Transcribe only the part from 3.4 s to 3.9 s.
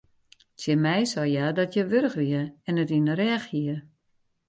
hie.